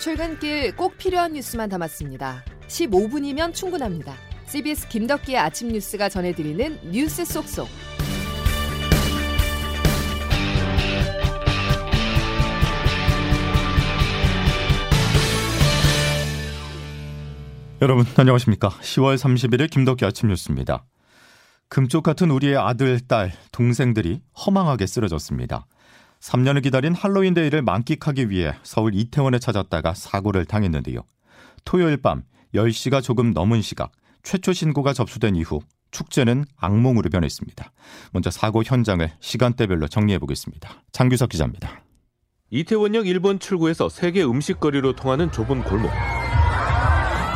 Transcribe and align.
출근길 0.00 0.74
꼭 0.76 0.96
필요한 0.96 1.34
뉴스만 1.34 1.68
담았습니다. 1.68 2.42
15분이면 2.68 3.52
충분합니다. 3.52 4.14
CBS 4.46 4.88
김덕기의 4.88 5.36
아침 5.36 5.68
뉴스가 5.68 6.08
전해드리는 6.08 6.90
뉴스 6.90 7.22
속속. 7.26 7.68
여러분 17.82 18.06
안녕하십니까? 18.16 18.70
10월 18.70 19.16
31일 19.16 19.70
김덕기 19.70 20.06
아침 20.06 20.30
뉴스입니다. 20.30 20.86
금쪽 21.68 22.02
같은 22.02 22.30
우리의 22.30 22.56
아들, 22.56 23.00
딸, 23.00 23.32
동생들이 23.52 24.22
허망하게 24.46 24.86
쓰러졌습니다. 24.86 25.66
3년을 26.20 26.62
기다린 26.62 26.94
할로윈 26.94 27.34
데이를 27.34 27.62
만끽하기 27.62 28.30
위해 28.30 28.54
서울 28.62 28.94
이태원에 28.94 29.38
찾았다가 29.38 29.94
사고를 29.94 30.44
당했는데요. 30.44 31.00
토요일 31.64 31.96
밤 31.96 32.22
10시가 32.54 33.02
조금 33.02 33.32
넘은 33.32 33.62
시각 33.62 33.92
최초 34.22 34.52
신고가 34.52 34.92
접수된 34.92 35.34
이후 35.36 35.60
축제는 35.90 36.44
악몽으로 36.56 37.10
변했습니다. 37.10 37.72
먼저 38.12 38.30
사고 38.30 38.62
현장을 38.62 39.10
시간대별로 39.20 39.88
정리해 39.88 40.18
보겠습니다. 40.18 40.82
장규석 40.92 41.30
기자입니다. 41.30 41.82
이태원역 42.50 43.04
1번 43.04 43.40
출구에서 43.40 43.88
세계 43.88 44.22
음식거리로 44.24 44.94
통하는 44.94 45.32
좁은 45.32 45.62
골목. 45.62 45.90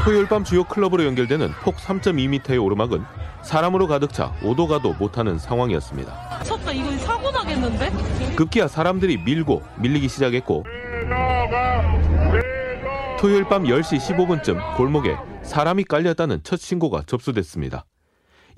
토요일 0.05 0.29
밤 0.29 0.45
주요 0.45 0.65
클럽으로 0.65 1.05
연결되는 1.05 1.51
폭 1.63 1.77
3.2m의 1.77 2.63
오르막은 2.63 3.03
사람으로 3.43 3.87
가득 3.87 4.13
차 4.13 4.35
오도 4.43 4.67
가도 4.67 4.93
못하는 4.95 5.39
상황이었습니다. 5.39 6.34
쳤다 6.45 6.73
이거 6.73 6.91
사고 6.99 7.31
나겠는데? 7.31 7.91
급기야 8.37 8.69
사람들이 8.69 9.19
밀고 9.19 9.63
밀리기 9.79 10.09
시작했고 10.09 10.65
토요일 13.19 13.45
밤 13.45 13.65
10시 13.65 13.99
15분쯤 13.99 14.77
골목에 14.77 15.17
사람이 15.43 15.85
깔렸다는 15.85 16.41
첫 16.43 16.59
신고가 16.61 17.03
접수됐습니다. 17.07 17.87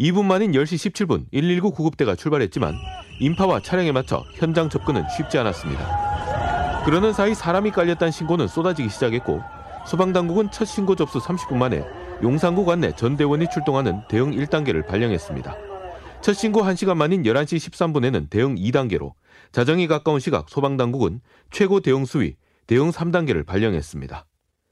2분 0.01 0.25
만인 0.25 0.53
10시 0.53 0.93
17분 0.93 1.31
119 1.31 1.70
구급대가 1.70 2.15
출발했지만 2.17 2.75
인파와 3.20 3.61
차량에 3.61 3.93
맞춰 3.93 4.25
현장 4.34 4.69
접근은 4.69 5.05
쉽지 5.17 5.39
않았습니다. 5.39 6.83
그러는 6.84 7.12
사이 7.12 7.34
사람이 7.34 7.71
깔렸다는 7.71 8.11
신고는 8.12 8.48
쏟아지기 8.48 8.89
시작했고 8.89 9.41
소방당국은 9.87 10.50
첫 10.50 10.65
신고 10.65 10.97
접수 10.97 11.19
30분 11.19 11.55
만에 11.56 11.84
용산구 12.23 12.65
관내 12.65 12.93
전대원이 12.93 13.47
출동하는 13.50 14.03
대응 14.09 14.33
1단계를 14.33 14.87
발령했습니다. 14.87 15.56
첫 16.20 16.33
신고 16.33 16.62
1시간 16.62 16.97
만인 16.97 17.22
11시 17.22 17.70
13분에는 17.70 18.31
대응 18.31 18.56
2단계로 18.56 19.12
자정이 19.53 19.86
가까운 19.86 20.19
시각 20.19 20.48
소방당국은 20.48 21.20
최고 21.50 21.81
대응 21.81 22.05
수위 22.05 22.36
대응 22.67 22.91
3단계를 22.91 23.47
발령했습니다. 23.47 24.27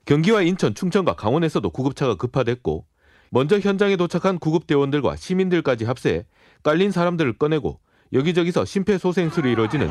경기와 0.04 0.42
인천, 0.42 0.74
충청과 0.74 1.14
강원에서도 1.14 1.68
구급차가 1.70 2.16
급파됐고 2.16 2.86
먼저 3.30 3.58
현장에 3.58 3.96
도착한 3.96 4.38
구급대원들과 4.38 5.16
시민들까지 5.16 5.84
합세해 5.84 6.26
깔린 6.62 6.90
사람들을 6.90 7.38
꺼내고 7.38 7.80
여기저기서 8.12 8.64
심폐소생술이 8.64 9.50
이루어지는 9.52 9.90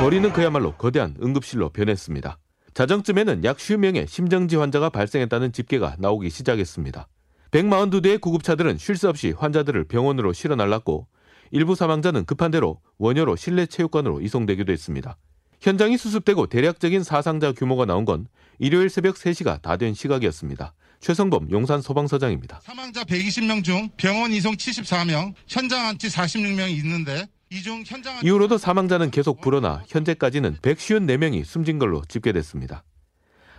거리는 0.00 0.32
그야말로 0.32 0.72
거대한 0.72 1.16
응급실로 1.22 1.70
변했습니다. 1.70 2.38
자정쯤에는 2.74 3.44
약 3.44 3.56
50명의 3.56 4.08
심정지 4.08 4.56
환자가 4.56 4.90
발생했다는 4.90 5.52
집계가 5.52 5.96
나오기 5.98 6.28
시작했습니다. 6.30 7.08
142대의 7.54 8.20
구급차들은 8.20 8.78
쉴 8.78 8.96
새 8.96 9.06
없이 9.06 9.30
환자들을 9.30 9.84
병원으로 9.84 10.32
실어 10.32 10.56
날랐고 10.56 11.06
일부 11.52 11.76
사망자는 11.76 12.24
급한 12.24 12.50
대로 12.50 12.80
원효로 12.98 13.36
실내 13.36 13.64
체육관으로 13.66 14.20
이송되기도 14.20 14.72
했습니다. 14.72 15.16
현장이 15.60 15.96
수습되고 15.96 16.48
대략적인 16.48 17.04
사상자 17.04 17.52
규모가 17.52 17.84
나온 17.84 18.04
건 18.04 18.26
일요일 18.58 18.90
새벽 18.90 19.14
3시가 19.14 19.62
다 19.62 19.76
된 19.76 19.94
시각이었습니다. 19.94 20.74
최성범 20.98 21.50
용산 21.52 21.80
소방서장입니다. 21.80 22.60
사망자 22.62 23.04
120명 23.04 23.62
중 23.62 23.88
병원 23.96 24.32
이송 24.32 24.54
74명, 24.54 25.34
현장 25.46 25.86
안치 25.86 26.08
46명이 26.08 26.70
있는데 26.78 27.26
이중 27.50 27.84
현장 27.86 28.18
이후로도 28.24 28.58
사망자는 28.58 29.12
계속 29.12 29.40
불어나 29.40 29.84
현재까지는 29.86 30.56
154명이 30.56 31.44
숨진 31.44 31.78
걸로 31.78 32.02
집계됐습니다. 32.08 32.82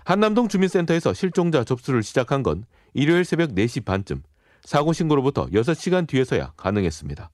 한남동 0.04 0.50
주민센터에서 0.50 1.14
실종자 1.14 1.64
접수를 1.64 2.04
시작한 2.04 2.44
건 2.44 2.66
일요일 2.96 3.26
새벽 3.26 3.52
4시 3.52 3.86
반쯤 3.86 4.24
사고 4.64 4.94
신고로부터 4.94 5.48
6시간 5.48 6.08
뒤에서야 6.08 6.54
가능했습니다. 6.56 7.30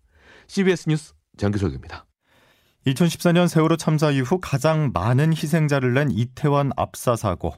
CBS 0.48 0.90
뉴스 0.90 1.14
장규석입니다. 1.38 2.06
2014년 2.88 3.48
세월호 3.48 3.78
참사 3.78 4.10
이후 4.10 4.40
가장 4.42 4.90
많은 4.92 5.32
희생자를 5.32 5.94
낸 5.94 6.10
이태원 6.10 6.72
압사 6.76 7.16
사고. 7.16 7.54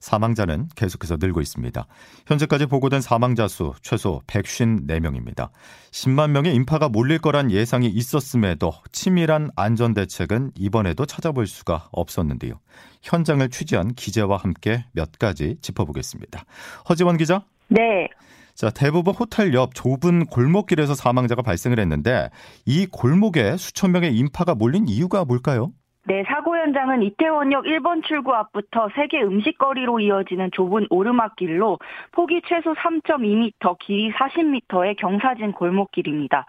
사망자는 0.00 0.68
계속해서 0.74 1.16
늘고 1.20 1.40
있습니다. 1.40 1.86
현재까지 2.26 2.66
보고된 2.66 3.00
사망자 3.00 3.48
수 3.48 3.72
최소 3.82 4.22
154명입니다. 4.26 5.50
10만 5.90 6.30
명의 6.30 6.54
인파가 6.54 6.88
몰릴 6.88 7.18
거란 7.18 7.50
예상이 7.50 7.88
있었음에도 7.88 8.72
치밀한 8.92 9.50
안전 9.56 9.94
대책은 9.94 10.52
이번에도 10.56 11.06
찾아볼 11.06 11.46
수가 11.46 11.88
없었는데요. 11.92 12.54
현장을 13.02 13.48
취재한 13.50 13.94
기자와 13.94 14.38
함께 14.38 14.84
몇 14.92 15.18
가지 15.18 15.56
짚어보겠습니다. 15.60 16.44
허지원 16.88 17.16
기자? 17.16 17.44
네. 17.68 18.08
자, 18.54 18.68
대부분 18.68 19.14
호텔 19.14 19.54
옆 19.54 19.74
좁은 19.74 20.26
골목길에서 20.26 20.94
사망자가 20.94 21.40
발생을 21.40 21.78
했는데 21.78 22.28
이 22.66 22.86
골목에 22.86 23.56
수천 23.56 23.92
명의 23.92 24.14
인파가 24.14 24.54
몰린 24.54 24.86
이유가 24.86 25.24
뭘까요? 25.24 25.72
네, 26.10 26.24
사고 26.26 26.56
현장은 26.56 27.04
이태원역 27.04 27.66
1번 27.66 28.02
출구 28.02 28.34
앞부터 28.34 28.88
세계 28.96 29.22
음식거리로 29.22 30.00
이어지는 30.00 30.50
좁은 30.50 30.88
오르막길로 30.90 31.78
폭이 32.10 32.42
최소 32.48 32.74
3.2m, 32.74 33.78
길이 33.78 34.10
40m의 34.10 34.96
경사진 34.96 35.52
골목길입니다. 35.52 36.46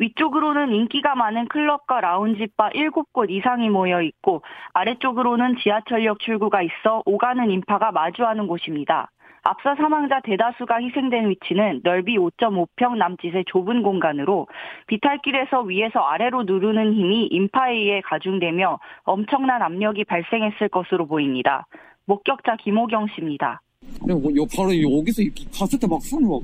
위쪽으로는 0.00 0.72
인기가 0.72 1.14
많은 1.14 1.46
클럽과 1.46 2.00
라운지바 2.00 2.70
7곳 2.70 3.30
이상이 3.30 3.70
모여 3.70 4.02
있고 4.02 4.42
아래쪽으로는 4.72 5.58
지하철역 5.58 6.18
출구가 6.18 6.62
있어 6.62 7.04
오가는 7.06 7.52
인파가 7.52 7.92
마주하는 7.92 8.48
곳입니다. 8.48 9.12
앞서 9.46 9.74
사망자 9.76 10.20
대다수가 10.20 10.80
희생된 10.80 11.28
위치는 11.28 11.82
넓이 11.84 12.16
5.5평 12.16 12.96
남짓의 12.96 13.44
좁은 13.46 13.82
공간으로 13.82 14.48
비탈길에서 14.86 15.60
위에서 15.62 16.00
아래로 16.00 16.44
누르는 16.44 16.94
힘이 16.94 17.26
인파에 17.26 17.74
의해 17.74 18.00
가중되며 18.00 18.78
엄청난 19.04 19.60
압력이 19.60 20.04
발생했을 20.04 20.70
것으로 20.70 21.06
보입니다. 21.06 21.66
목격자 22.06 22.56
김호경 22.56 23.08
씨입니다. 23.14 23.60
뭐, 24.00 24.16
요 24.34 24.46
바로 24.56 24.70
여기서 24.70 25.20
이렇게 25.20 25.44
갔을 25.54 25.78
때막 25.78 26.00
사람이 26.00 26.26
막, 26.26 26.40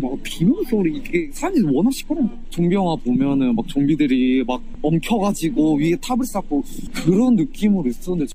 막 0.00 0.18
비명 0.22 0.62
소리 0.64 0.96
이게 0.96 1.30
사람들이 1.30 1.64
워낙 1.74 1.92
시끄러워 1.92 2.26
좀비 2.48 2.74
영화 2.74 2.96
보면은 2.96 3.54
막 3.54 3.68
좀비들이 3.68 4.44
막 4.46 4.62
엉켜가지고 4.80 5.76
위에 5.76 5.96
탑을 6.02 6.24
쌓고 6.24 6.62
그런 7.04 7.36
느낌으로 7.36 7.86
있었는데 7.86 8.32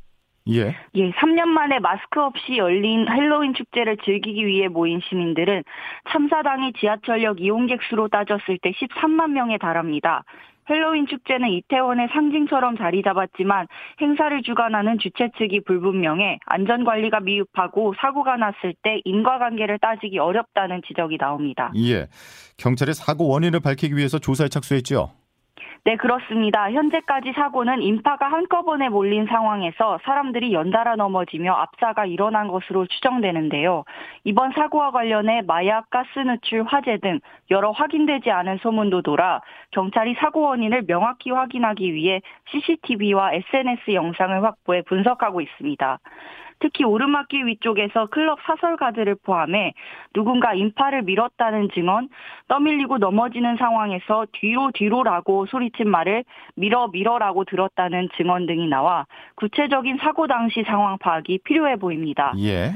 예. 0.50 0.76
예, 0.96 1.12
3년 1.12 1.48
만에 1.48 1.80
마스크 1.80 2.22
없이 2.22 2.58
열린 2.58 3.08
할로윈 3.08 3.56
축제를 3.56 3.98
즐기기 4.06 4.46
위해 4.46 4.68
모인 4.68 5.02
시민들은 5.02 5.64
참사당의 6.12 6.74
지하철역 6.74 7.42
이용객 7.42 7.82
수로 7.90 8.08
따졌을 8.08 8.60
때 8.62 8.72
13만 8.72 9.32
명에 9.32 9.58
달합니다. 9.58 10.24
헬로윈 10.70 11.08
축제는 11.08 11.50
이태원의 11.50 12.10
상징처럼 12.12 12.78
자리 12.78 13.04
잡았지만 13.04 13.68
행사를 14.02 14.42
주관하는 14.42 14.98
주최 15.00 15.30
측이 15.38 15.62
불분명해 15.62 16.40
안전관리가 16.46 17.20
미흡하고 17.20 17.94
사고가 18.00 18.38
났을 18.38 18.74
때 18.82 19.02
인과관계를 19.06 19.80
따지기 19.80 20.18
어렵다는 20.18 20.82
지적이 20.88 21.18
나옵니다. 21.20 21.72
예. 21.76 22.08
경찰이 22.58 22.94
사고 22.94 23.28
원인을 23.28 23.60
밝히기 23.60 23.96
위해서 23.96 24.18
조사에 24.18 24.48
착수했죠. 24.48 25.12
네, 25.88 25.98
그렇습니다. 25.98 26.72
현재까지 26.72 27.34
사고는 27.34 27.84
인파가 27.84 28.26
한꺼번에 28.26 28.90
몰린 28.90 29.28
상황에서 29.28 30.00
사람들이 30.04 30.52
연달아 30.52 30.96
넘어지며 30.96 31.54
압사가 31.54 32.08
일어난 32.08 32.48
것으로 32.48 32.88
추정되는데요. 32.88 33.84
이번 34.24 34.52
사고와 34.54 34.90
관련해 34.90 35.44
마약, 35.46 35.92
가스 35.92 36.18
누출, 36.18 36.64
화재 36.64 36.98
등 36.98 37.20
여러 37.52 37.70
확인되지 37.70 38.32
않은 38.32 38.58
소문도 38.64 39.04
돌아 39.04 39.42
경찰이 39.70 40.16
사고 40.16 40.42
원인을 40.42 40.88
명확히 40.88 41.30
확인하기 41.30 41.94
위해 41.94 42.22
CCTV와 42.50 43.34
SNS 43.34 43.92
영상을 43.94 44.44
확보해 44.44 44.82
분석하고 44.82 45.40
있습니다. 45.40 46.00
특히 46.60 46.84
오르막길 46.84 47.46
위쪽에서 47.48 48.08
클럽 48.08 48.40
사설가들을 48.46 49.16
포함해 49.24 49.74
누군가 50.14 50.54
인파를 50.54 51.04
밀었다는 51.04 51.70
증언, 51.74 52.10
떠밀리고 52.48 52.98
넘어지는 52.98 53.58
상황에서 53.58 54.26
뒤로 54.32 54.72
뒤로라고 54.74 55.46
소리친 55.46 55.90
말을 55.90 56.24
밀어 56.56 56.88
밀어라고 56.88 57.46
들었다는 57.46 58.10
증언 58.18 58.46
등이 58.46 58.68
나와 58.68 59.06
구체적인 59.36 59.98
사고 59.98 60.28
당시 60.28 60.64
상황 60.64 60.98
파악이 60.98 61.40
필요해 61.44 61.78
보입니다. 61.78 62.34
예. 62.40 62.72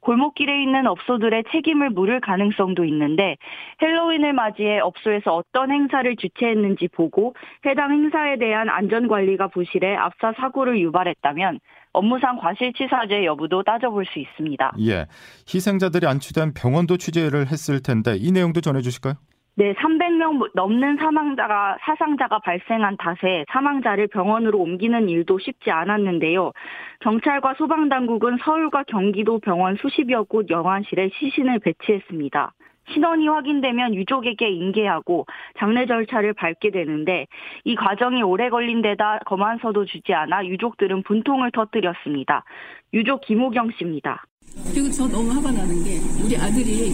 골목길에 0.00 0.62
있는 0.62 0.86
업소들의 0.86 1.44
책임을 1.52 1.90
물을 1.90 2.20
가능성도 2.20 2.84
있는데 2.84 3.36
헬로윈을 3.82 4.32
맞이해 4.32 4.80
업소에서 4.80 5.34
어떤 5.34 5.70
행사를 5.70 6.16
주최했는지 6.16 6.88
보고 6.88 7.34
해당 7.66 7.92
행사에 7.92 8.38
대한 8.38 8.68
안전관리가 8.68 9.48
부실해 9.48 9.94
압사 9.96 10.32
사고를 10.32 10.80
유발했다면 10.80 11.60
업무상 11.92 12.36
과실치사죄 12.36 13.24
여부도 13.24 13.62
따져볼 13.62 14.04
수 14.06 14.18
있습니다. 14.18 14.72
예. 14.80 15.06
희생자들이 15.52 16.06
안치된 16.06 16.54
병원도 16.54 16.96
취재를 16.96 17.46
했을 17.48 17.82
텐데 17.82 18.16
이 18.16 18.32
내용도 18.32 18.60
전해 18.60 18.80
주실까요? 18.80 19.14
네, 19.56 19.74
300명 19.74 20.52
넘는 20.54 20.96
사망자가 20.96 21.76
사상자가 21.82 22.38
발생한 22.38 22.96
탓에 22.96 23.44
사망자를 23.52 24.06
병원으로 24.06 24.58
옮기는 24.58 25.08
일도 25.08 25.38
쉽지 25.38 25.70
않았는데요. 25.70 26.52
경찰과 27.00 27.54
소방 27.58 27.88
당국은 27.88 28.38
서울과 28.42 28.84
경기도 28.84 29.38
병원 29.40 29.76
수십여 29.76 30.24
곳 30.24 30.48
영안실에 30.48 31.10
시신을 31.12 31.58
배치했습니다. 31.58 32.52
신원이 32.92 33.28
확인되면 33.28 33.94
유족에게 33.94 34.50
인계하고 34.50 35.26
장례 35.58 35.86
절차를 35.86 36.34
밟게 36.34 36.70
되는데 36.70 37.26
이 37.64 37.74
과정이 37.74 38.22
오래 38.22 38.48
걸린 38.50 38.82
데다 38.82 39.20
검안서도 39.26 39.84
주지 39.86 40.12
않아 40.12 40.46
유족들은 40.46 41.02
분통을 41.02 41.50
터뜨렸습니다. 41.52 42.44
유족 42.92 43.20
김호경 43.22 43.70
씨입니다. 43.78 44.24
그리고 44.72 44.90
저 44.90 45.06
너무 45.06 45.30
화가 45.30 45.50
나는 45.52 45.84
게 45.84 45.98
우리 46.24 46.36
아들이 46.36 46.90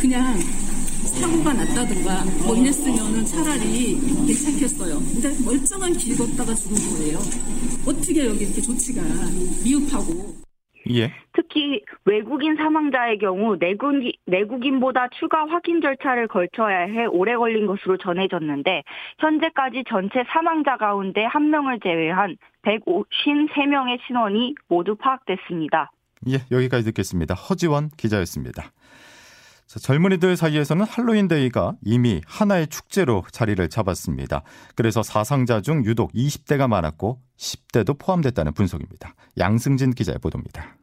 그냥 0.00 0.36
사고가 1.20 1.52
났다든가 1.52 2.24
뭐 2.46 2.56
이랬으면은 2.56 3.24
차라리 3.24 3.96
괜찮겠어요. 4.26 4.98
근데 4.98 5.28
멀쩡한 5.44 5.92
길 5.92 6.16
걷다가 6.16 6.54
죽은 6.54 6.76
거예요. 6.96 7.18
어떻게 7.86 8.26
여기 8.26 8.44
이렇게 8.44 8.60
조치가 8.60 9.00
미흡하고. 9.64 10.41
예. 10.90 11.12
특히 11.32 11.82
외국인 12.04 12.56
사망자의 12.56 13.18
경우 13.18 13.56
내국인, 13.58 14.12
내국인보다 14.26 15.08
추가 15.18 15.46
확인 15.46 15.80
절차를 15.80 16.28
걸쳐야 16.28 16.80
해 16.80 17.06
오래 17.06 17.36
걸린 17.36 17.66
것으로 17.66 17.96
전해졌는데 17.96 18.82
현재까지 19.18 19.84
전체 19.88 20.24
사망자 20.28 20.76
가운데 20.76 21.24
한 21.24 21.50
명을 21.50 21.80
제외한 21.80 22.36
153명의 22.62 23.98
신원이 24.06 24.54
모두 24.68 24.96
파악됐습니다. 24.96 25.90
예, 26.28 26.38
여기까지 26.50 26.84
듣겠습니다. 26.84 27.34
허지원 27.34 27.88
기자였습니다. 27.96 28.70
자, 29.72 29.80
젊은이들 29.80 30.36
사이에서는 30.36 30.84
할로윈데이가 30.84 31.76
이미 31.82 32.20
하나의 32.26 32.66
축제로 32.66 33.24
자리를 33.32 33.66
잡았습니다. 33.70 34.42
그래서 34.74 35.02
사상자 35.02 35.62
중 35.62 35.86
유독 35.86 36.12
20대가 36.12 36.68
많았고 36.68 37.22
10대도 37.38 37.98
포함됐다는 37.98 38.52
분석입니다. 38.52 39.14
양승진 39.38 39.94
기자의 39.94 40.18
보도입니다. 40.18 40.76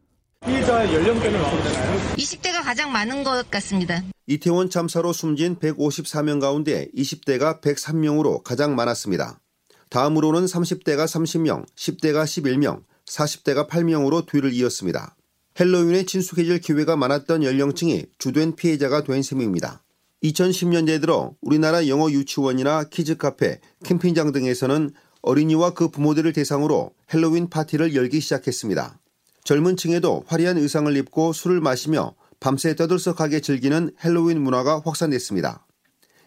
피해자의 0.44 0.92
연령대는 0.92 1.40
어떻게 1.40 1.62
되나요? 1.62 2.00
20대가 2.16 2.64
가장 2.64 2.90
많은 2.90 3.22
것 3.22 3.48
같습니다. 3.48 4.02
이태원 4.26 4.70
참사로 4.70 5.12
숨진 5.12 5.54
154명 5.60 6.40
가운데 6.40 6.88
20대가 6.96 7.60
103명으로 7.60 8.42
가장 8.42 8.74
많았습니다. 8.74 9.38
다음으로는 9.90 10.46
30대가 10.46 11.04
30명, 11.04 11.64
10대가 11.76 12.24
11명, 12.24 12.82
40대가 13.06 13.68
8명으로 13.68 14.26
뒤를 14.26 14.52
이었습니다. 14.52 15.14
헬로윈에 15.60 16.04
친숙해질 16.04 16.60
기회가 16.60 16.96
많았던 16.96 17.44
연령층이 17.44 18.06
주된 18.16 18.56
피해자가 18.56 19.04
된 19.04 19.22
셈입니다. 19.22 19.82
2010년대 20.24 21.02
들어 21.02 21.34
우리나라 21.42 21.86
영어 21.86 22.10
유치원이나 22.10 22.84
키즈 22.84 23.18
카페, 23.18 23.60
캠핑장 23.84 24.32
등에서는 24.32 24.90
어린이와 25.20 25.74
그 25.74 25.88
부모들을 25.88 26.32
대상으로 26.32 26.92
헬로윈 27.12 27.50
파티를 27.50 27.94
열기 27.94 28.20
시작했습니다. 28.20 29.00
젊은 29.44 29.76
층에도 29.76 30.24
화려한 30.26 30.56
의상을 30.56 30.96
입고 30.96 31.34
술을 31.34 31.60
마시며 31.60 32.14
밤새 32.40 32.74
떠들썩하게 32.74 33.40
즐기는 33.40 33.90
헬로윈 34.02 34.40
문화가 34.40 34.80
확산됐습니다. 34.82 35.66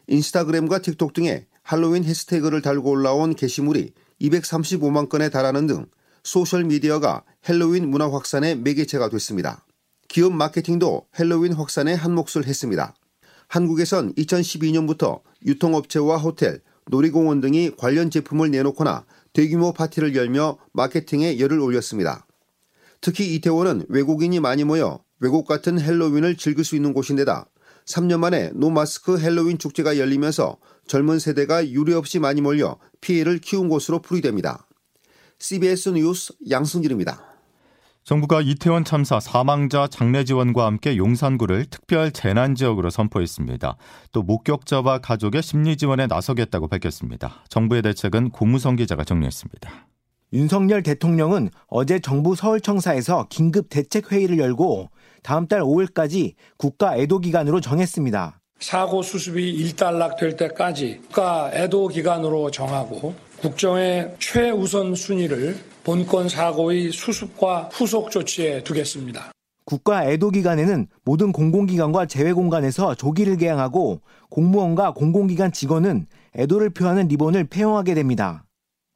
인스타그램과 0.06 0.84
틱톡 0.84 1.14
등에 1.14 1.48
할로윈 1.64 2.04
해시태그를 2.04 2.62
달고 2.62 2.88
올라온 2.88 3.34
게시물이 3.34 3.94
235만 4.22 5.10
건에 5.10 5.30
달하는 5.30 5.66
등 5.66 5.88
소셜미디어가 6.24 7.24
헬로윈 7.48 7.90
문화 7.90 8.12
확산의 8.12 8.58
매개체가 8.58 9.10
됐습니다. 9.10 9.66
기업 10.08 10.34
마케팅도 10.34 11.08
헬로윈 11.20 11.54
확산에 11.54 11.94
한 11.94 12.14
몫을 12.14 12.46
했습니다. 12.46 12.96
한국에선 13.48 14.14
2012년부터 14.16 15.22
유통업체와 15.46 16.18
호텔, 16.18 16.62
놀이공원 16.88 17.42
등이 17.42 17.72
관련 17.78 18.10
제품을 18.10 18.52
내놓거나 18.52 19.06
대규모 19.34 19.74
파티를 19.74 20.16
열며 20.16 20.58
마케팅에 20.74 21.40
열을 21.40 21.60
올렸습니다. 21.60 22.26
특히 23.02 23.36
이태원은 23.36 23.86
외국인이 23.90 24.40
많이 24.40 24.64
모여 24.64 25.04
외국 25.20 25.46
같은 25.46 25.80
헬로윈을 25.80 26.38
즐길 26.38 26.64
수 26.64 26.76
있는 26.76 26.94
곳인데다 26.94 27.50
3년 27.86 28.20
만에 28.20 28.52
노마스크 28.54 29.20
헬로윈 29.20 29.58
축제가 29.58 29.98
열리면서 29.98 30.58
젊은 30.88 31.20
세대가 31.20 31.68
유례 31.70 31.94
없이 31.94 32.20
많이 32.20 32.42
몰려 32.42 32.78
피해를 33.02 33.40
키운 33.40 33.68
곳으로 33.68 34.02
풀이됩니다. 34.02 34.68
CBS 35.44 35.90
뉴스 35.90 36.34
양승길입니다. 36.50 37.20
정부가 38.06 38.40
이태원 38.40 38.86
참사 38.86 39.20
사망자 39.20 39.88
장례 39.88 40.24
지원과 40.24 40.66
함께 40.66 40.96
용산구를 40.96 41.66
특별 41.66 42.12
재난 42.12 42.56
지역으로 42.56 42.90
선포했습니다. 42.90 43.76
또 44.14 44.24
목격자와 44.24 45.00
가족의 45.00 45.44
심리 45.44 45.76
지원에 45.76 46.08
나서겠다고 46.08 46.70
밝혔습니다. 46.70 47.44
정부의 47.50 47.82
대책은 47.82 48.30
고무성 48.30 48.78
기자가 48.78 49.04
정리했습니다. 49.04 49.88
윤석열 50.32 50.82
대통령은 50.82 51.50
어제 51.68 52.00
정부 52.00 52.36
서울청사에서 52.36 53.28
긴급 53.30 53.68
대책 53.70 54.14
회의를 54.14 54.38
열고 54.38 54.92
다음 55.24 55.48
달 55.48 55.60
5일까지 55.60 56.36
국가 56.58 56.96
애도 56.96 57.20
기간으로 57.20 57.60
정했습니다. 57.60 58.40
사고 58.64 59.02
수습이 59.02 59.50
일단락될 59.52 60.38
때까지 60.38 61.02
국가 61.02 61.52
애도 61.54 61.90
기간으로 61.90 62.50
정하고 62.50 63.14
국정의 63.42 64.16
최우선 64.20 64.96
순위를 64.96 65.58
본건 65.84 66.30
사고의 66.30 66.94
수습과 66.94 67.72
후속 67.74 68.10
조치에 68.10 68.64
두겠습니다. 68.64 69.34
국가 69.66 70.10
애도 70.10 70.30
기간에는 70.30 70.88
모든 71.04 71.34
공공기관과 71.34 72.06
재외공간에서 72.06 72.96
조기를 72.96 73.36
개항하고 73.36 74.00
공무원과 74.30 74.94
공공기관 74.94 75.52
직원은 75.52 76.08
애도를 76.38 76.70
표하는 76.70 77.10
리본을 77.10 77.44
폐용하게 77.50 77.96
됩니다. 77.96 78.46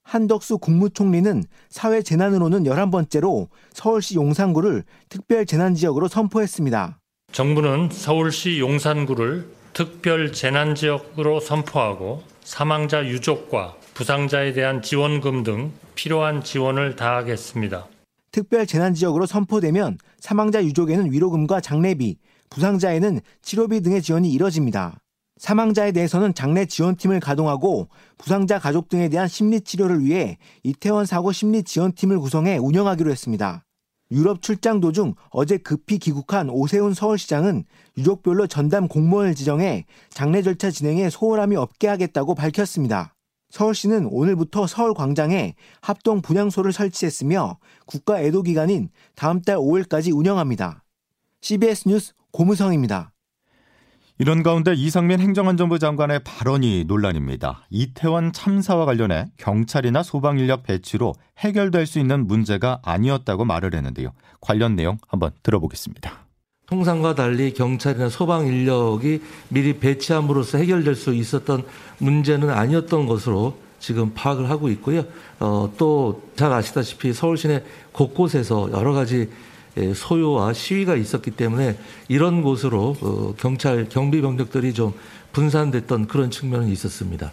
한덕수 0.05 0.59
국무총리는 0.59 1.43
사회 1.69 2.01
재난으로는 2.01 2.63
11번째로 2.63 3.49
서울시 3.73 4.15
용산구를 4.15 4.85
특별 5.09 5.45
재난 5.45 5.75
지역으로 5.75 6.07
선포했습니다. 6.07 6.99
정부는 7.33 7.89
서울시 7.91 8.59
용산구를 8.59 9.56
특별 9.77 10.33
재난 10.33 10.73
지역으로 10.73 11.39
선포하고 11.39 12.23
사망자 12.43 13.05
유족과 13.05 13.75
부상자에 13.93 14.53
대한 14.53 14.81
지원금 14.81 15.43
등 15.43 15.71
필요한 15.93 16.43
지원을 16.43 16.95
다하겠습니다. 16.95 17.85
특별 18.31 18.65
재난 18.65 18.95
지역으로 18.95 19.27
선포되면 19.27 19.99
사망자 20.19 20.63
유족에는 20.63 21.11
위로금과 21.11 21.61
장례비, 21.61 22.17
부상자에는 22.49 23.19
치료비 23.43 23.81
등의 23.81 24.01
지원이 24.01 24.31
이뤄집니다. 24.31 24.97
사망자에 25.37 25.91
대해서는 25.91 26.33
장례 26.33 26.65
지원팀을 26.65 27.19
가동하고 27.19 27.89
부상자 28.17 28.57
가족 28.57 28.89
등에 28.89 29.09
대한 29.09 29.27
심리 29.27 29.61
치료를 29.61 30.03
위해 30.03 30.39
이태원 30.63 31.05
사고 31.05 31.31
심리 31.31 31.61
지원팀을 31.61 32.17
구성해 32.17 32.57
운영하기로 32.57 33.11
했습니다. 33.11 33.66
유럽 34.11 34.41
출장 34.41 34.79
도중 34.79 35.15
어제 35.29 35.57
급히 35.57 35.97
귀국한 35.97 36.49
오세훈 36.49 36.93
서울시장은 36.93 37.65
유족별로 37.97 38.47
전담 38.47 38.87
공무원을 38.87 39.35
지정해 39.35 39.85
장례 40.09 40.41
절차 40.41 40.71
진행에 40.71 41.09
소홀함이 41.09 41.55
없게 41.55 41.87
하겠다고 41.87 42.35
밝혔습니다. 42.35 43.13
서울시는 43.49 44.07
오늘부터 44.07 44.67
서울 44.67 44.93
광장에 44.93 45.55
합동 45.81 46.21
분향소를 46.21 46.73
설치했으며 46.73 47.59
국가 47.85 48.21
애도 48.21 48.43
기간인 48.43 48.89
다음 49.15 49.41
달 49.41 49.57
5일까지 49.57 50.15
운영합니다. 50.15 50.83
CBS 51.41 51.87
뉴스 51.87 52.13
고무성입니다. 52.31 53.13
이런 54.19 54.41
가운데 54.41 54.73
이상민 54.73 55.19
행정안전부 55.19 55.77
장관의 55.77 56.21
발언이 56.23 56.85
논란입니다. 56.87 57.67
이태원 57.69 58.33
참사와 58.33 58.85
관련해 58.85 59.27
경찰이나 59.37 60.01
소방 60.01 60.39
인력 60.39 60.63
배치로 60.63 61.13
해결될 61.37 61.85
수 61.85 61.99
있는 61.99 62.25
문제가 62.25 62.79
아니었다고 62.83 63.45
말을 63.45 63.75
했는데요. 63.75 64.13
관련 64.41 64.75
내용 64.75 64.97
한번 65.07 65.31
들어보겠습니다. 65.43 66.11
통상과 66.65 67.13
달리 67.13 67.53
경찰이나 67.53 68.09
소방 68.09 68.47
인력이 68.47 69.21
미리 69.49 69.77
배치함으로써 69.77 70.57
해결될 70.57 70.95
수 70.95 71.13
있었던 71.13 71.63
문제는 71.99 72.49
아니었던 72.49 73.05
것으로 73.05 73.57
지금 73.79 74.11
파악을 74.15 74.49
하고 74.49 74.69
있고요. 74.69 75.03
어, 75.39 75.71
또 75.77 76.23
잘 76.35 76.51
아시다시피 76.51 77.13
서울 77.13 77.37
시내 77.37 77.63
곳곳에서 77.91 78.71
여러 78.71 78.93
가지 78.93 79.21
예, 79.21 79.29
소요와 79.93 80.53
시위가 80.53 80.95
있었기 80.95 81.31
때문에 81.31 81.77
이런 82.07 82.41
곳으로 82.41 82.95
어, 83.01 83.33
경찰 83.37 83.87
경비 83.89 84.21
병력들이 84.21 84.73
좀 84.73 84.93
분산됐던 85.33 86.07
그런 86.07 86.31
측면은 86.31 86.67
있었습니다. 86.69 87.31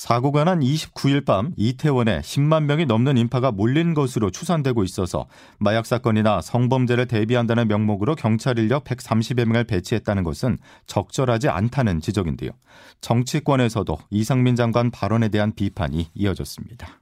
사고가 0.00 0.44
난 0.44 0.60
29일 0.60 1.26
밤 1.26 1.52
이태원에 1.58 2.20
10만 2.20 2.64
명이 2.64 2.86
넘는 2.86 3.18
인파가 3.18 3.50
몰린 3.50 3.92
것으로 3.92 4.30
추산되고 4.30 4.82
있어서 4.84 5.26
마약 5.58 5.84
사건이나 5.84 6.40
성범죄를 6.40 7.06
대비한다는 7.06 7.68
명목으로 7.68 8.14
경찰 8.14 8.58
인력 8.58 8.84
130여 8.84 9.44
명을 9.44 9.64
배치했다는 9.64 10.24
것은 10.24 10.56
적절하지 10.86 11.50
않다는 11.50 12.00
지적인데요. 12.00 12.50
정치권에서도 13.02 13.98
이상민 14.08 14.56
장관 14.56 14.90
발언에 14.90 15.28
대한 15.28 15.52
비판이 15.54 16.08
이어졌습니다. 16.14 17.00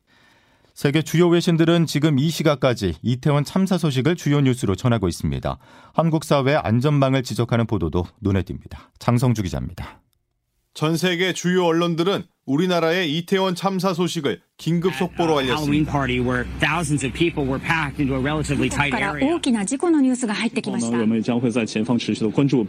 세계 0.79 1.03
주요 1.03 1.27
외신들은 1.27 1.87
지금 1.87 2.21
이 2.21 2.31
시각까지 2.31 2.95
이태원 3.03 3.43
참사 3.43 3.77
소식을 3.77 4.15
주요 4.15 4.41
뉴스로 4.41 4.77
전하고 4.77 5.09
있습니다. 5.09 5.59
한국 5.93 6.23
사회 6.23 6.55
안전망을 6.55 7.25
지적하는 7.25 7.67
보도도 7.67 8.07
눈에 8.21 8.43
띕니다. 8.43 8.79
장성주 9.01 9.43
기자입니다. 9.43 10.01
전 10.75 10.97
세계 10.97 11.33
주요 11.33 11.65
언론들은 11.65 12.23
우리나라의 12.47 13.13
이태원 13.13 13.57
참사 13.57 13.93
소식을 13.93 14.41
긴급 14.57 14.95
속보로 14.95 15.39
알렸습니다. 15.39 15.91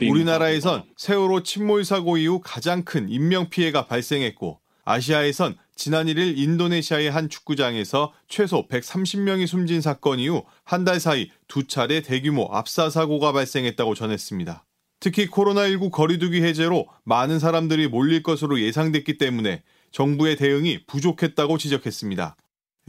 우리나라에선 0.10 0.82
세월호 0.98 1.44
침몰 1.44 1.86
사고 1.86 2.18
이후 2.18 2.42
가장 2.44 2.82
큰 2.82 3.08
인명 3.08 3.52
피해가 3.52 3.86
발생했고 3.86 4.60
아시아에선 4.84 5.58
지난 5.80 6.08
1일 6.08 6.38
인도네시아의 6.38 7.10
한 7.10 7.30
축구장에서 7.30 8.12
최소 8.28 8.68
130명이 8.68 9.48
숨진 9.48 9.80
사건 9.80 10.20
이후 10.20 10.44
한 10.66 10.84
달 10.84 11.00
사이 11.00 11.32
두 11.48 11.68
차례 11.68 12.02
대규모 12.02 12.50
압사 12.52 12.90
사고가 12.90 13.32
발생했다고 13.32 13.96
전했습니다. 13.96 14.66
특히 15.00 15.28
코로나19 15.28 15.90
거리두기 15.92 16.42
해제로 16.42 16.90
많은 17.06 17.40
사람들이 17.40 17.88
몰릴 17.88 18.24
것으로 18.24 18.60
예상됐기 18.60 19.18
때문에 19.18 19.64
정부의 19.92 20.36
대응이 20.36 20.86
부족했다고 20.86 21.58
지적했습니다. 21.58 22.36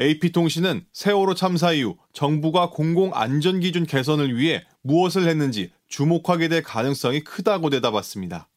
AP통신은 0.00 0.84
세월호 0.92 1.36
참사 1.36 1.72
이후 1.72 1.96
정부가 2.12 2.70
공공안전기준 2.70 3.86
개선을 3.86 4.36
위해 4.36 4.64
무엇을 4.82 5.28
했는지 5.28 5.70
주목하게 5.86 6.48
될 6.48 6.64
가능성이 6.64 7.20
크다고 7.20 7.70
대답했습니다. 7.70 8.49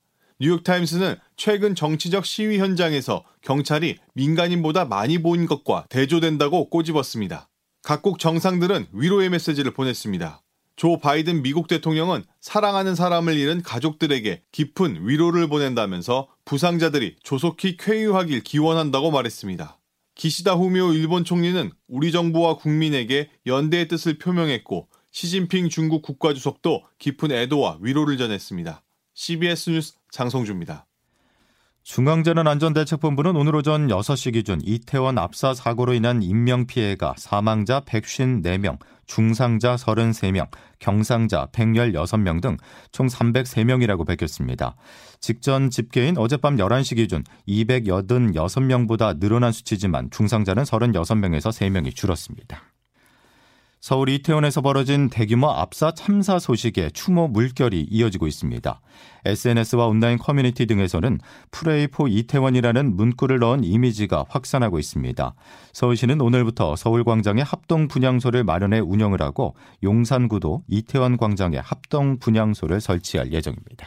뉴욕타임스는 0.43 1.15
최근 1.37 1.73
정치적 1.73 2.25
시위 2.25 2.59
현장에서 2.59 3.23
경찰이 3.43 3.95
민간인보다 4.13 4.83
많이 4.83 5.17
보인 5.19 5.45
것과 5.45 5.85
대조된다고 5.87 6.69
꼬집었습니다. 6.69 7.47
각국 7.81 8.19
정상들은 8.19 8.87
위로의 8.91 9.29
메시지를 9.29 9.71
보냈습니다. 9.71 10.41
조 10.75 10.97
바이든 10.97 11.43
미국 11.43 11.69
대통령은 11.69 12.25
사랑하는 12.41 12.93
사람을 12.93 13.37
잃은 13.37 13.63
가족들에게 13.63 14.41
깊은 14.51 15.07
위로를 15.07 15.47
보낸다면서 15.47 16.27
부상자들이 16.43 17.15
조속히 17.23 17.77
쾌유하길 17.77 18.43
기원한다고 18.43 19.11
말했습니다. 19.11 19.79
기시다 20.15 20.55
후미오 20.55 20.91
일본 20.91 21.23
총리는 21.23 21.71
우리 21.87 22.11
정부와 22.11 22.57
국민에게 22.57 23.29
연대의 23.45 23.87
뜻을 23.87 24.17
표명했고 24.17 24.89
시진핑 25.11 25.69
중국 25.69 26.01
국가주석도 26.01 26.83
깊은 26.99 27.31
애도와 27.31 27.77
위로를 27.79 28.17
전했습니다. 28.17 28.83
CBS 29.13 29.69
뉴스 29.69 29.93
장성주입니다. 30.13 30.85
중앙재난안전대책본부는 31.83 33.35
오늘 33.35 33.57
오전 33.57 33.89
6시 33.89 34.31
기준 34.31 34.61
이태원 34.63 35.17
압사 35.17 35.53
사고로 35.53 35.93
인한 35.93 36.23
인명피해가 36.23 37.15
사망자 37.17 37.81
154명, 37.81 38.77
중상자 39.05 39.75
33명, 39.75 40.47
경상자 40.79 41.47
116명 41.51 42.41
등 42.41 42.57
총 42.93 43.07
303명이라고 43.07 44.07
밝혔습니다. 44.07 44.77
직전 45.19 45.69
집계인 45.69 46.17
어젯밤 46.17 46.55
11시 46.55 46.95
기준 46.95 47.23
286명보다 47.49 49.19
늘어난 49.19 49.51
수치지만 49.51 50.09
중상자는 50.09 50.63
36명에서 50.63 51.51
3명이 51.51 51.93
줄었습니다. 51.93 52.72
서울 53.83 54.07
이태원에서 54.07 54.61
벌어진 54.61 55.09
대규모 55.09 55.49
압사 55.49 55.91
참사 55.91 56.39
소식에 56.39 56.89
추모 56.91 57.27
물결이 57.27 57.85
이어지고 57.91 58.27
있습니다. 58.27 58.79
SNS와 59.25 59.87
온라인 59.87 60.17
커뮤니티 60.17 60.65
등에서는 60.67 61.19
Pray 61.51 61.87
for 61.87 62.07
이태원이라는 62.07 62.95
문구를 62.95 63.39
넣은 63.39 63.65
이미지가 63.65 64.27
확산하고 64.29 64.79
있습니다. 64.79 65.35
서울시는 65.73 66.21
오늘부터 66.21 66.77
서울광장에 66.77 67.41
합동 67.41 67.89
분향소를 67.89 68.45
마련해 68.45 68.79
운영을 68.79 69.21
하고 69.21 69.53
용산구도 69.83 70.63
이태원 70.69 71.17
광장에 71.17 71.57
합동 71.57 72.19
분향소를 72.19 72.79
설치할 72.79 73.33
예정입니다. 73.33 73.85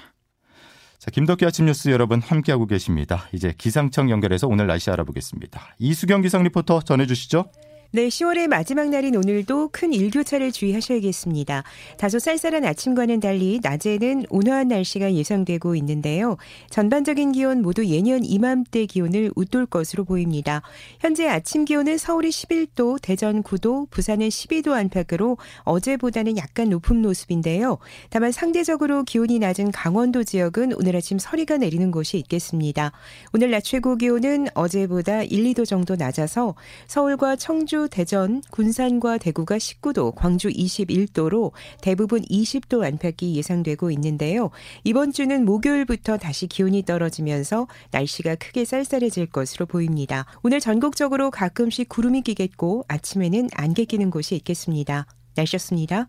자, 0.98 1.10
김덕기 1.10 1.46
아침 1.46 1.64
뉴스 1.64 1.88
여러분 1.88 2.20
함께하고 2.20 2.66
계십니다. 2.66 3.30
이제 3.32 3.54
기상청 3.56 4.10
연결해서 4.10 4.46
오늘 4.46 4.66
날씨 4.66 4.90
알아보겠습니다. 4.90 5.58
이수경 5.78 6.20
기상 6.20 6.42
리포터 6.42 6.82
전해주시죠. 6.82 7.46
네, 7.92 8.08
10월의 8.08 8.48
마지막 8.48 8.90
날인 8.90 9.14
오늘도 9.14 9.70
큰 9.70 9.92
일교차를 9.92 10.50
주의하셔야겠습니다. 10.50 11.62
다소 11.96 12.18
쌀쌀한 12.18 12.64
아침과는 12.64 13.20
달리 13.20 13.60
낮에는 13.62 14.26
온화한 14.28 14.68
날씨가 14.68 15.14
예상되고 15.14 15.76
있는데요. 15.76 16.36
전반적인 16.70 17.30
기온 17.30 17.62
모두 17.62 17.86
예년 17.86 18.24
이맘때 18.24 18.86
기온을 18.86 19.30
웃돌 19.36 19.66
것으로 19.66 20.04
보입니다. 20.04 20.62
현재 20.98 21.28
아침 21.28 21.64
기온은 21.64 21.96
서울이 21.96 22.30
11도, 22.30 23.00
대전 23.00 23.44
9도, 23.44 23.88
부산은 23.90 24.28
12도 24.28 24.72
안팎으로 24.72 25.38
어제보다는 25.62 26.38
약간 26.38 26.70
높은 26.70 27.00
모습인데요. 27.00 27.78
다만 28.10 28.32
상대적으로 28.32 29.04
기온이 29.04 29.38
낮은 29.38 29.70
강원도 29.70 30.24
지역은 30.24 30.72
오늘 30.72 30.96
아침 30.96 31.20
서리가 31.20 31.58
내리는 31.58 31.92
곳이 31.92 32.18
있겠습니다. 32.18 32.90
오늘 33.32 33.52
낮 33.52 33.60
최고 33.62 33.94
기온은 33.96 34.48
어제보다 34.54 35.22
1, 35.22 35.44
2도 35.54 35.64
정도 35.64 35.94
낮아서 35.94 36.56
서울과 36.88 37.36
청주 37.36 37.75
청주, 37.76 37.88
대전, 37.90 38.42
군산과 38.50 39.18
대구가 39.18 39.58
19도, 39.58 40.14
광주 40.14 40.48
21도로 40.48 41.52
대부분 41.82 42.22
20도 42.22 42.82
안팎이 42.82 43.36
예상되고 43.36 43.90
있는데요. 43.90 44.50
이번 44.84 45.12
주는 45.12 45.44
목요일부터 45.44 46.16
다시 46.16 46.46
기온이 46.46 46.84
떨어지면서 46.84 47.66
날씨가 47.90 48.36
크게 48.36 48.64
쌀쌀해질 48.64 49.26
것으로 49.26 49.66
보입니다. 49.66 50.24
오늘 50.42 50.60
전국적으로 50.60 51.30
가끔씩 51.30 51.90
구름이 51.90 52.22
끼겠고 52.22 52.84
아침에는 52.88 53.48
안개 53.54 53.84
끼는 53.84 54.10
곳이 54.10 54.36
있겠습니다. 54.36 55.06
날씨였습니다. 55.34 56.08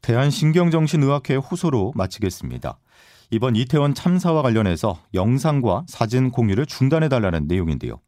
대한신경정신의학회 0.00 1.36
호소로 1.36 1.92
마치겠습니다. 1.94 2.78
이번 3.30 3.56
이태원 3.56 3.94
참사와 3.94 4.40
관련해서 4.40 4.98
영상과 5.12 5.84
사진 5.88 6.30
공유를 6.30 6.64
중단해달라는 6.66 7.46
내용인데요. 7.48 8.00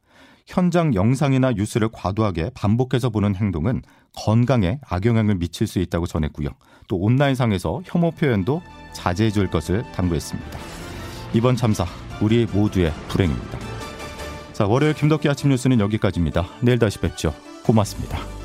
현장 0.47 0.95
영상이나 0.95 1.53
뉴스를 1.53 1.89
과도하게 1.93 2.51
반복해서 2.55 3.11
보는 3.11 3.35
행동은 3.35 3.83
건강에 4.17 4.79
악영향을 4.87 5.37
미칠 5.37 5.67
수 5.67 5.79
있다고 5.79 6.07
전했고요. 6.07 6.49
또 6.89 6.97
온라인상에서 6.97 7.83
혐오 7.85 8.11
표현도 8.11 8.63
자제해 8.93 9.31
줄 9.31 9.51
것을 9.51 9.85
당부했습니다. 9.93 10.59
이번 11.33 11.57
참사 11.57 11.87
우리 12.21 12.47
모두의 12.47 12.93
불행입니다. 13.09 13.59
자, 14.53 14.67
월요일 14.67 14.95
김덕기 14.95 15.29
아침 15.29 15.51
뉴스는 15.51 15.81
여기까지입니다. 15.81 16.47
내일 16.61 16.79
다시 16.79 16.99
뵙죠. 16.99 17.35
고맙습니다. 17.65 18.44